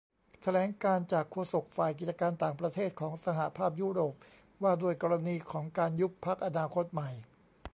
[0.41, 4.13] แถลงการจากโฆษกฝ่ายกิจการต่างประเทศของสหภาพยุโรป
[4.63, 7.09] ว่าด้วยกรณีของการ ยุบพรรคอนาคตใหม่